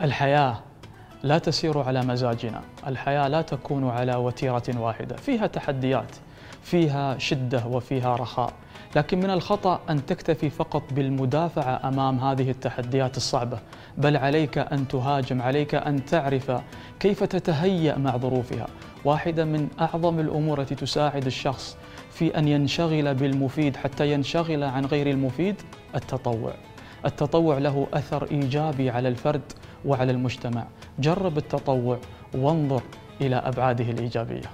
[0.00, 0.58] الحياة
[1.22, 2.60] لا تسير على مزاجنا.
[2.86, 5.16] الحياة لا تكون على وتيرة واحدة.
[5.16, 6.16] فيها تحديات
[6.62, 8.52] فيها شدة وفيها رخاء.
[8.96, 13.58] لكن من الخطأ أن تكتفي فقط بالمدافعة أمام هذه التحديات الصعبة.
[13.98, 16.52] بل عليك أن تهاجم عليك أن تعرف
[17.00, 18.66] كيف تتهيأ مع ظروفها.
[19.04, 21.76] واحدة من أعظم الأمور التي تساعد الشخص
[22.10, 25.62] في أن ينشغل بالمفيد حتى ينشغل عن غير المفيد
[25.94, 26.52] التطوع.
[27.06, 29.52] التطوع له أثر إيجابي على الفرد
[29.84, 30.64] وعلى المجتمع.
[30.98, 31.98] جرب التطوع
[32.34, 32.82] وانظر
[33.20, 34.50] إلى أبعاده الإيجابية.